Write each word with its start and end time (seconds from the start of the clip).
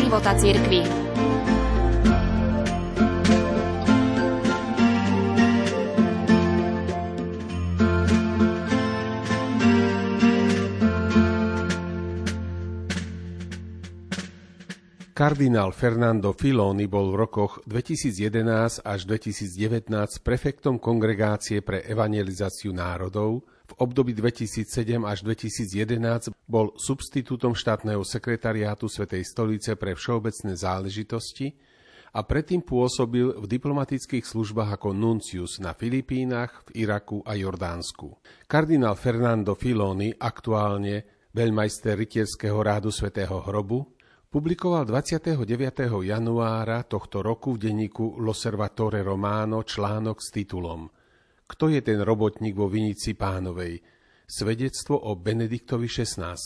života 0.00 0.32
cirkvi. 0.32 0.80
Kardinál 15.12 15.76
Fernando 15.76 16.32
Filoni 16.32 16.88
bol 16.88 17.12
v 17.12 17.28
rokoch 17.28 17.60
2011 17.68 18.80
až 18.80 19.04
2019 19.04 19.92
prefektom 20.24 20.80
Kongregácie 20.80 21.60
pre 21.60 21.84
evangelizáciu 21.84 22.72
národov, 22.72 23.44
v 23.70 23.72
období 23.78 24.10
2007 24.18 24.66
až 25.06 25.22
2011 25.22 26.34
bol 26.50 26.74
substitútom 26.74 27.54
štátneho 27.54 28.02
sekretariátu 28.02 28.90
Svetej 28.90 29.22
stolice 29.22 29.78
pre 29.78 29.94
všeobecné 29.94 30.58
záležitosti 30.58 31.54
a 32.10 32.26
predtým 32.26 32.66
pôsobil 32.66 33.30
v 33.38 33.46
diplomatických 33.46 34.26
službách 34.26 34.74
ako 34.74 34.90
nuncius 34.90 35.62
na 35.62 35.78
Filipínach, 35.78 36.66
v 36.66 36.82
Iraku 36.82 37.22
a 37.22 37.38
Jordánsku. 37.38 38.18
Kardinál 38.50 38.98
Fernando 38.98 39.54
Filoni, 39.54 40.10
aktuálne 40.18 41.30
veľmajster 41.30 41.94
rytierského 41.94 42.58
rádu 42.58 42.90
Svetého 42.90 43.38
hrobu, 43.46 43.94
Publikoval 44.30 44.86
29. 44.86 45.42
januára 46.06 46.86
tohto 46.86 47.18
roku 47.18 47.58
v 47.58 47.66
denníku 47.66 48.22
L'Osservatore 48.22 49.02
Romano 49.02 49.66
článok 49.66 50.22
s 50.22 50.30
titulom 50.30 50.86
Kto 51.50 51.66
je 51.66 51.82
ten 51.82 51.98
robotník 51.98 52.54
vo 52.54 52.70
Vinici 52.70 53.18
pánovej? 53.18 53.82
Svedectvo 54.22 55.10
o 55.10 55.18
Benediktovi 55.18 55.90
XVI. 55.90 56.38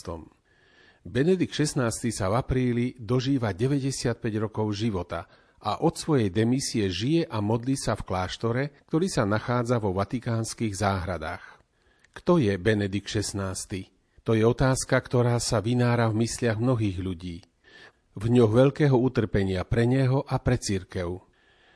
Benedikt 1.04 1.52
XVI 1.52 1.92
sa 1.92 2.32
v 2.32 2.40
apríli 2.40 2.96
dožíva 2.96 3.52
95 3.52 4.24
rokov 4.40 4.72
života 4.72 5.28
a 5.60 5.84
od 5.84 6.00
svojej 6.00 6.32
demisie 6.32 6.88
žije 6.88 7.28
a 7.28 7.44
modlí 7.44 7.76
sa 7.76 7.92
v 8.00 8.08
kláštore, 8.08 8.88
ktorý 8.88 9.12
sa 9.12 9.28
nachádza 9.28 9.76
vo 9.76 9.92
vatikánskych 9.92 10.72
záhradách. 10.72 11.44
Kto 12.16 12.40
je 12.40 12.56
Benedikt 12.56 13.12
XVI? 13.12 13.52
To 14.24 14.32
je 14.32 14.40
otázka, 14.40 14.96
ktorá 14.96 15.36
sa 15.36 15.60
vynára 15.60 16.08
v 16.08 16.24
mysliach 16.24 16.56
mnohých 16.56 16.96
ľudí 17.04 17.44
v 18.14 18.24
ňoch 18.30 18.52
veľkého 18.54 18.94
utrpenia 18.94 19.66
pre 19.66 19.90
neho 19.90 20.22
a 20.22 20.38
pre 20.38 20.54
církev. 20.54 21.18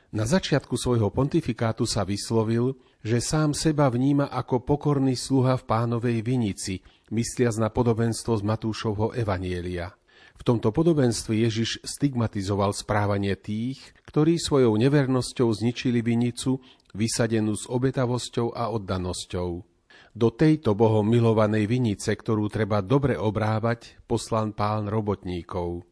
Na 0.09 0.25
začiatku 0.25 0.73
svojho 0.81 1.12
pontifikátu 1.12 1.84
sa 1.84 2.01
vyslovil, 2.01 2.81
že 3.05 3.20
sám 3.20 3.53
seba 3.53 3.92
vníma 3.92 4.33
ako 4.33 4.64
pokorný 4.64 5.12
sluha 5.12 5.61
v 5.61 5.69
pánovej 5.69 6.25
vinici, 6.25 6.81
mysliac 7.12 7.61
na 7.61 7.69
podobenstvo 7.69 8.41
z 8.41 8.42
Matúšovho 8.42 9.12
evanielia. 9.12 9.92
V 10.41 10.42
tomto 10.48 10.73
podobenstve 10.73 11.45
Ježiš 11.45 11.84
stigmatizoval 11.84 12.73
správanie 12.73 13.36
tých, 13.36 13.84
ktorí 14.09 14.41
svojou 14.41 14.81
nevernosťou 14.81 15.53
zničili 15.53 16.01
vinicu, 16.01 16.56
vysadenú 16.97 17.53
s 17.53 17.69
obetavosťou 17.69 18.56
a 18.56 18.73
oddanosťou. 18.73 19.51
Do 20.17 20.29
tejto 20.33 20.73
Bohom 20.73 21.05
milovanej 21.05 21.69
vinice, 21.69 22.17
ktorú 22.17 22.48
treba 22.48 22.81
dobre 22.81 23.20
obrávať, 23.20 24.01
poslan 24.09 24.56
pán 24.56 24.89
robotníkov 24.89 25.88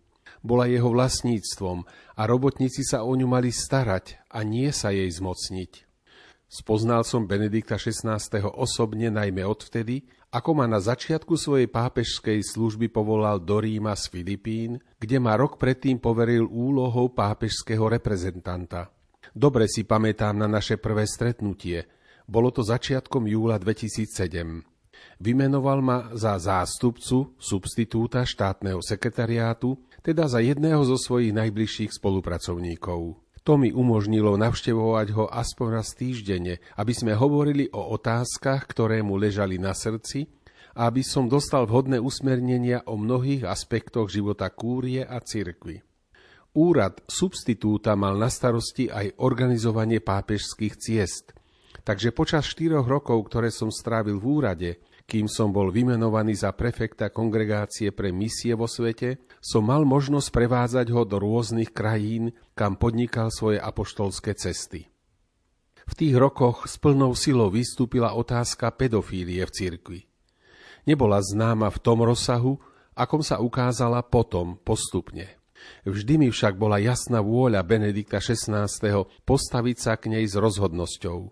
bola 0.46 0.70
jeho 0.70 0.88
vlastníctvom 0.94 1.82
a 2.16 2.22
robotníci 2.24 2.86
sa 2.86 3.02
o 3.02 3.12
ňu 3.12 3.26
mali 3.26 3.50
starať 3.50 4.30
a 4.30 4.46
nie 4.46 4.70
sa 4.70 4.94
jej 4.94 5.10
zmocniť. 5.10 5.86
Spoznal 6.46 7.02
som 7.02 7.26
Benedikta 7.26 7.74
XVI. 7.74 8.22
osobne 8.54 9.10
najmä 9.10 9.42
odvtedy, 9.42 10.06
ako 10.30 10.62
ma 10.62 10.70
na 10.70 10.78
začiatku 10.78 11.34
svojej 11.34 11.66
pápežskej 11.66 12.38
služby 12.38 12.86
povolal 12.94 13.42
do 13.42 13.58
Ríma 13.58 13.98
z 13.98 14.14
Filipín, 14.14 14.78
kde 15.02 15.18
ma 15.18 15.34
rok 15.34 15.58
predtým 15.58 15.98
poveril 15.98 16.46
úlohou 16.46 17.10
pápežského 17.10 17.90
reprezentanta. 17.90 18.94
Dobre 19.34 19.66
si 19.66 19.82
pamätám 19.82 20.38
na 20.38 20.46
naše 20.46 20.78
prvé 20.78 21.04
stretnutie. 21.10 21.90
Bolo 22.30 22.54
to 22.54 22.62
začiatkom 22.62 23.26
júla 23.26 23.58
2007. 23.58 24.76
Vymenoval 25.16 25.80
ma 25.80 25.98
za 26.12 26.36
zástupcu, 26.36 27.36
substitúta 27.40 28.22
štátneho 28.22 28.84
sekretariátu 28.84 29.80
teda 30.06 30.30
za 30.30 30.38
jedného 30.38 30.86
zo 30.86 30.94
svojich 30.94 31.34
najbližších 31.34 31.98
spolupracovníkov. 31.98 33.18
To 33.42 33.52
mi 33.58 33.74
umožnilo 33.74 34.38
navštevovať 34.38 35.06
ho 35.18 35.26
aspoň 35.26 35.68
raz 35.74 35.98
týždenne, 35.98 36.62
aby 36.78 36.94
sme 36.94 37.18
hovorili 37.18 37.66
o 37.74 37.90
otázkach, 37.90 38.70
ktoré 38.70 39.02
mu 39.02 39.18
ležali 39.18 39.58
na 39.58 39.74
srdci 39.74 40.30
a 40.78 40.86
aby 40.86 41.02
som 41.02 41.26
dostal 41.26 41.66
vhodné 41.66 41.98
usmernenia 41.98 42.86
o 42.86 42.94
mnohých 42.94 43.50
aspektoch 43.50 44.06
života 44.06 44.46
kúrie 44.50 45.02
a 45.02 45.18
cirkvy. 45.18 45.82
Úrad 46.54 47.02
substitúta 47.10 47.98
mal 47.98 48.14
na 48.14 48.30
starosti 48.30 48.86
aj 48.86 49.18
organizovanie 49.18 49.98
pápežských 49.98 50.74
ciest, 50.78 51.34
takže 51.82 52.14
počas 52.14 52.46
štyroch 52.46 52.86
rokov, 52.86 53.26
ktoré 53.30 53.50
som 53.50 53.74
strávil 53.74 54.22
v 54.22 54.26
úrade, 54.26 54.70
kým 55.06 55.30
som 55.30 55.54
bol 55.54 55.70
vymenovaný 55.70 56.34
za 56.34 56.50
prefekta 56.50 57.14
kongregácie 57.14 57.94
pre 57.94 58.10
misie 58.10 58.58
vo 58.58 58.66
svete, 58.66 59.22
som 59.38 59.62
mal 59.62 59.86
možnosť 59.86 60.34
prevádzať 60.34 60.86
ho 60.90 61.06
do 61.06 61.22
rôznych 61.22 61.70
krajín, 61.70 62.34
kam 62.58 62.74
podnikal 62.74 63.30
svoje 63.30 63.62
apoštolské 63.62 64.34
cesty. 64.34 64.90
V 65.86 65.94
tých 65.94 66.18
rokoch 66.18 66.66
s 66.66 66.82
plnou 66.82 67.14
silou 67.14 67.46
vystúpila 67.54 68.18
otázka 68.18 68.74
pedofílie 68.74 69.46
v 69.46 69.54
cirkvi. 69.54 70.00
Nebola 70.82 71.22
známa 71.22 71.70
v 71.70 71.78
tom 71.78 72.02
rozsahu, 72.02 72.58
akom 72.98 73.22
sa 73.22 73.38
ukázala 73.38 74.02
potom, 74.02 74.58
postupne. 74.58 75.38
Vždy 75.86 76.26
mi 76.26 76.28
však 76.34 76.58
bola 76.58 76.82
jasná 76.82 77.22
vôľa 77.22 77.62
Benedikta 77.62 78.18
XVI. 78.18 78.66
postaviť 79.22 79.76
sa 79.78 79.94
k 79.94 80.10
nej 80.18 80.26
s 80.26 80.34
rozhodnosťou. 80.34 81.30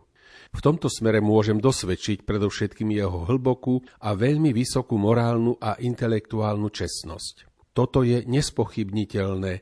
V 0.54 0.60
tomto 0.62 0.86
smere 0.86 1.18
môžem 1.18 1.58
dosvedčiť 1.58 2.22
predovšetkým 2.22 2.94
jeho 2.94 3.26
hlbokú 3.26 3.82
a 3.98 4.14
veľmi 4.14 4.54
vysokú 4.54 4.94
morálnu 4.94 5.58
a 5.58 5.74
intelektuálnu 5.82 6.70
čestnosť. 6.70 7.50
Toto 7.74 8.06
je 8.06 8.22
nespochybniteľné, 8.22 9.52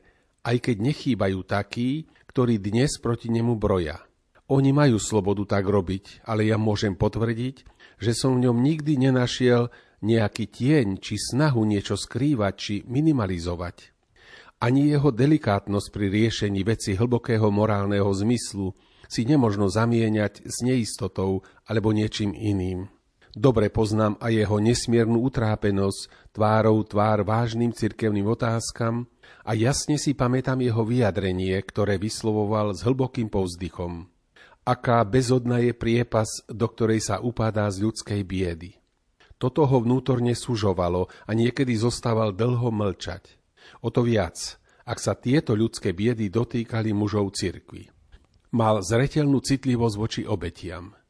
aj 0.45 0.57
keď 0.61 0.75
nechýbajú 0.77 1.39
takí, 1.49 2.05
ktorí 2.29 2.61
dnes 2.61 3.01
proti 3.01 3.33
nemu 3.33 3.57
broja. 3.57 4.05
Oni 4.53 4.69
majú 4.69 5.01
slobodu 5.01 5.57
tak 5.57 5.65
robiť, 5.65 6.29
ale 6.29 6.45
ja 6.45 6.61
môžem 6.61 6.93
potvrdiť, 6.93 7.65
že 7.97 8.13
som 8.13 8.37
v 8.37 8.45
ňom 8.45 8.61
nikdy 8.61 9.09
nenašiel 9.09 9.73
nejaký 10.05 10.45
tieň 10.45 11.01
či 11.01 11.17
snahu 11.17 11.63
niečo 11.65 11.97
skrývať 11.97 12.53
či 12.53 12.75
minimalizovať. 12.85 13.95
Ani 14.61 14.93
jeho 14.93 15.09
delikátnosť 15.09 15.87
pri 15.89 16.07
riešení 16.11 16.61
veci 16.61 16.93
hlbokého 16.93 17.49
morálneho 17.49 18.07
zmyslu 18.13 18.77
si 19.13 19.29
nemožno 19.29 19.69
zamieňať 19.69 20.41
s 20.49 20.65
neistotou 20.65 21.45
alebo 21.69 21.93
niečím 21.93 22.33
iným. 22.33 22.89
Dobre 23.33 23.69
poznám 23.69 24.17
aj 24.21 24.45
jeho 24.45 24.57
nesmiernu 24.61 25.21
utrápenosť 25.25 26.33
tvárou 26.33 26.81
tvár 26.85 27.25
vážnym 27.25 27.73
cirkevným 27.73 28.29
otázkam 28.29 29.09
a 29.45 29.57
jasne 29.57 29.97
si 29.97 30.13
pamätám 30.13 30.61
jeho 30.61 30.85
vyjadrenie, 30.85 31.57
ktoré 31.65 31.97
vyslovoval 31.97 32.77
s 32.77 32.85
hlbokým 32.85 33.33
povzdychom. 33.33 34.09
Aká 34.65 35.01
bezodná 35.01 35.59
je 35.65 35.73
priepas, 35.73 36.29
do 36.45 36.65
ktorej 36.69 37.01
sa 37.01 37.19
upadá 37.21 37.67
z 37.73 37.89
ľudskej 37.89 38.21
biedy. 38.21 38.77
Toto 39.41 39.65
ho 39.65 39.77
vnútorne 39.81 40.37
sužovalo 40.37 41.09
a 41.25 41.31
niekedy 41.35 41.75
zostával 41.75 42.31
dlho 42.31 42.69
mlčať. 42.69 43.35
O 43.83 43.91
to 43.91 44.05
viac, 44.05 44.61
ak 44.85 45.01
sa 45.01 45.17
tieto 45.17 45.57
ľudské 45.57 45.91
biedy 45.91 46.31
dotýkali 46.31 46.95
mužov 46.95 47.33
cirkvi. 47.35 47.91
Mal 48.53 48.85
zretelnú 48.85 49.41
citlivosť 49.41 49.95
voči 49.97 50.21
obetiam– 50.23 50.93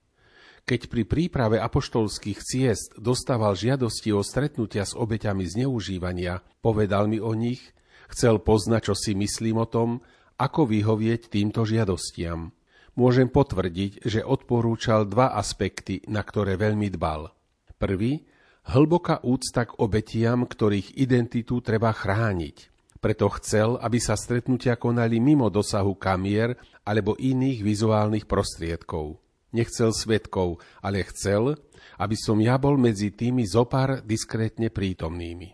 keď 0.64 0.88
pri 0.88 1.04
príprave 1.04 1.60
apoštolských 1.60 2.40
ciest 2.40 2.96
dostával 2.96 3.52
žiadosti 3.52 4.16
o 4.16 4.24
stretnutia 4.24 4.88
s 4.88 4.96
obeťami 4.96 5.44
zneužívania, 5.44 6.40
povedal 6.64 7.12
mi 7.12 7.20
o 7.20 7.36
nich, 7.36 7.60
chcel 8.08 8.40
poznať, 8.40 8.82
čo 8.88 8.96
si 8.96 9.12
myslím 9.12 9.60
o 9.60 9.68
tom, 9.68 10.00
ako 10.40 10.72
vyhovieť 10.72 11.28
týmto 11.28 11.68
žiadostiam. 11.68 12.56
Môžem 12.96 13.28
potvrdiť, 13.28 14.08
že 14.08 14.24
odporúčal 14.24 15.04
dva 15.04 15.36
aspekty, 15.36 16.00
na 16.08 16.24
ktoré 16.24 16.56
veľmi 16.56 16.88
dbal. 16.96 17.28
Prvý, 17.76 18.24
hlboká 18.72 19.20
úcta 19.20 19.68
k 19.68 19.76
obetiam, 19.84 20.48
ktorých 20.48 20.96
identitu 20.96 21.60
treba 21.60 21.92
chrániť. 21.92 22.72
Preto 23.04 23.28
chcel, 23.36 23.76
aby 23.84 24.00
sa 24.00 24.16
stretnutia 24.16 24.80
konali 24.80 25.20
mimo 25.20 25.52
dosahu 25.52 26.00
kamier 26.00 26.56
alebo 26.88 27.20
iných 27.20 27.60
vizuálnych 27.60 28.24
prostriedkov. 28.32 29.20
Nechcel 29.52 29.92
svetkov, 29.92 30.64
ale 30.80 31.04
chcel, 31.12 31.60
aby 32.00 32.16
som 32.16 32.40
ja 32.40 32.56
bol 32.56 32.80
medzi 32.80 33.12
tými 33.12 33.44
zopár 33.44 34.00
diskrétne 34.08 34.72
prítomnými. 34.72 35.52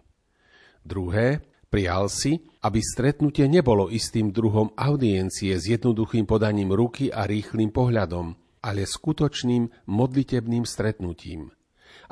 Druhé, 0.85 1.41
prijal 1.73 2.05
si, 2.13 2.37
aby 2.61 2.85
stretnutie 2.85 3.49
nebolo 3.49 3.89
istým 3.89 4.29
druhom 4.29 4.69
audiencie 4.77 5.57
s 5.57 5.65
jednoduchým 5.73 6.29
podaním 6.29 6.69
ruky 6.69 7.09
a 7.09 7.25
rýchlým 7.25 7.73
pohľadom, 7.73 8.37
ale 8.61 8.85
skutočným 8.85 9.89
modlitebným 9.89 10.69
stretnutím. 10.69 11.49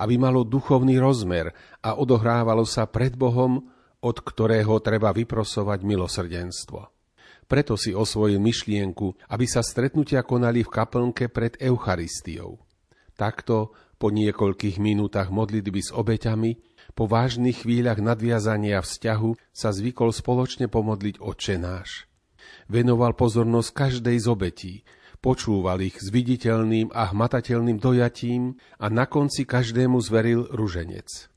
Aby 0.01 0.17
malo 0.17 0.41
duchovný 0.41 0.97
rozmer 0.97 1.53
a 1.85 1.93
odohrávalo 1.93 2.65
sa 2.65 2.89
pred 2.89 3.13
Bohom 3.13 3.76
od 4.01 4.17
ktorého 4.21 4.77
treba 4.83 5.09
vyprosovať 5.13 5.79
milosrdenstvo. 5.81 6.81
Preto 7.47 7.79
si 7.79 7.95
osvojil 7.95 8.43
myšlienku, 8.43 9.31
aby 9.31 9.45
sa 9.47 9.63
stretnutia 9.63 10.21
konali 10.27 10.67
v 10.67 10.73
kaplnke 10.73 11.31
pred 11.31 11.55
Eucharistiou. 11.57 12.59
Takto, 13.15 13.71
po 13.97 14.13
niekoľkých 14.13 14.77
minútach 14.77 15.33
modlitby 15.33 15.81
s 15.81 15.89
obeťami, 15.95 16.59
po 16.93 17.09
vážnych 17.09 17.65
chvíľach 17.65 17.97
nadviazania 17.97 18.83
vzťahu 18.83 19.53
sa 19.53 19.69
zvykol 19.73 20.13
spoločne 20.13 20.69
pomodliť 20.69 21.17
Oče 21.23 21.55
náš. 21.57 22.05
Venoval 22.67 23.15
pozornosť 23.15 23.69
každej 23.73 24.17
z 24.21 24.27
obetí, 24.27 24.73
počúval 25.23 25.81
ich 25.81 25.97
s 25.97 26.11
viditeľným 26.11 26.93
a 26.93 27.09
hmatateľným 27.09 27.79
dojatím 27.79 28.59
a 28.77 28.91
na 28.91 29.07
konci 29.07 29.47
každému 29.47 29.97
zveril 30.03 30.51
ruženec. 30.51 31.31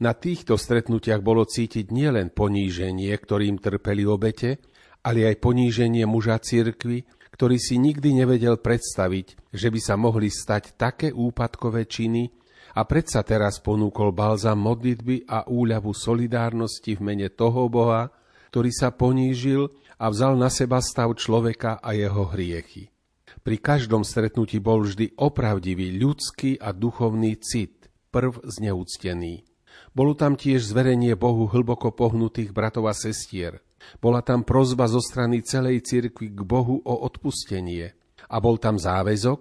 Na 0.00 0.16
týchto 0.16 0.56
stretnutiach 0.56 1.20
bolo 1.20 1.44
cítiť 1.44 1.92
nielen 1.92 2.32
poníženie, 2.32 3.12
ktorým 3.12 3.60
trpeli 3.60 4.08
obete, 4.08 4.60
ale 5.04 5.28
aj 5.28 5.40
poníženie 5.40 6.04
muža 6.04 6.40
cirkvy, 6.40 7.04
ktorý 7.32 7.56
si 7.56 7.80
nikdy 7.80 8.20
nevedel 8.20 8.60
predstaviť, 8.60 9.52
že 9.52 9.68
by 9.72 9.80
sa 9.80 9.94
mohli 9.96 10.28
stať 10.28 10.76
také 10.76 11.08
úpadkové 11.08 11.88
činy 11.88 12.28
a 12.76 12.84
predsa 12.84 13.24
teraz 13.24 13.58
ponúkol 13.64 14.12
balzam 14.12 14.60
modlitby 14.60 15.26
a 15.26 15.48
úľavu 15.48 15.90
solidárnosti 15.96 16.94
v 16.94 17.00
mene 17.00 17.28
toho 17.32 17.66
Boha, 17.72 18.12
ktorý 18.52 18.70
sa 18.70 18.92
ponížil 18.92 19.72
a 19.96 20.10
vzal 20.10 20.36
na 20.36 20.52
seba 20.52 20.84
stav 20.84 21.12
človeka 21.16 21.80
a 21.80 21.96
jeho 21.96 22.28
hriechy. 22.30 22.92
Pri 23.40 23.56
každom 23.56 24.04
stretnutí 24.04 24.60
bol 24.60 24.84
vždy 24.84 25.16
opravdivý 25.16 25.96
ľudský 25.96 26.60
a 26.60 26.76
duchovný 26.76 27.40
cit, 27.40 27.88
prv 28.10 28.42
zneúctený. 28.42 29.49
Bolo 29.90 30.14
tam 30.14 30.38
tiež 30.38 30.62
zverenie 30.62 31.18
Bohu 31.18 31.50
hlboko 31.50 31.90
pohnutých 31.90 32.54
bratov 32.54 32.86
a 32.86 32.94
sestier. 32.94 33.58
Bola 33.98 34.22
tam 34.22 34.46
prozba 34.46 34.86
zo 34.86 35.02
strany 35.02 35.42
celej 35.42 35.82
cirkvi 35.82 36.30
k 36.30 36.40
Bohu 36.44 36.78
o 36.84 36.94
odpustenie. 37.04 37.96
A 38.30 38.36
bol 38.38 38.60
tam 38.60 38.78
záväzok, 38.78 39.40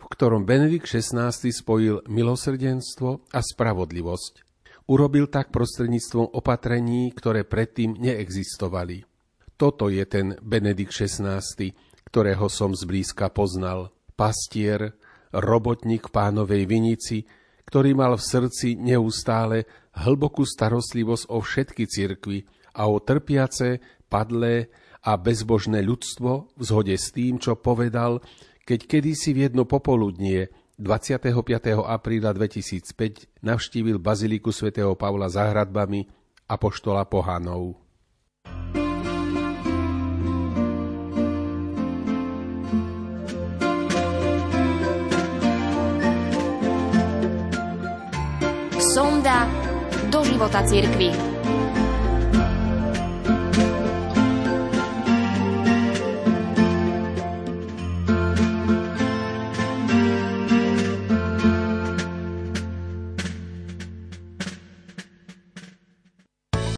v 0.00 0.06
ktorom 0.08 0.48
Benedikt 0.48 0.88
XVI 0.88 1.34
spojil 1.34 2.08
milosrdenstvo 2.08 3.28
a 3.36 3.40
spravodlivosť. 3.44 4.48
Urobil 4.90 5.28
tak 5.28 5.52
prostredníctvom 5.52 6.34
opatrení, 6.34 7.12
ktoré 7.14 7.44
predtým 7.46 7.94
neexistovali. 8.00 9.06
Toto 9.60 9.92
je 9.92 10.02
ten 10.08 10.40
Benedikt 10.40 10.96
XVI, 10.96 11.44
ktorého 12.08 12.48
som 12.48 12.72
zblízka 12.72 13.28
poznal. 13.28 13.92
Pastier, 14.16 14.96
robotník 15.30 16.10
pánovej 16.10 16.64
vinici, 16.66 17.28
ktorý 17.70 17.94
mal 17.94 18.18
v 18.18 18.24
srdci 18.24 18.74
neustále 18.74 19.62
hlbokú 19.96 20.46
starostlivosť 20.46 21.24
o 21.30 21.38
všetky 21.42 21.84
cirkvy 21.86 22.46
a 22.76 22.86
o 22.86 23.02
trpiace, 23.02 23.82
padlé 24.06 24.70
a 25.02 25.16
bezbožné 25.16 25.80
ľudstvo 25.82 26.54
v 26.54 26.62
zhode 26.62 26.94
s 26.94 27.10
tým, 27.10 27.40
čo 27.40 27.56
povedal, 27.56 28.20
keď 28.68 28.86
kedysi 28.86 29.34
v 29.34 29.50
jedno 29.50 29.64
popoludnie 29.64 30.52
25. 30.80 31.28
apríla 31.84 32.32
2005 32.32 33.44
navštívil 33.44 34.00
baziliku 34.00 34.48
svätého 34.48 34.96
Pavla 34.96 35.28
za 35.28 35.48
hradbami 35.50 36.08
apoštola 36.48 37.04
Pohanov. 37.04 37.76
Sonda 48.80 49.59
do 50.10 50.24
života 50.24 50.62
cirkvi. 50.66 51.29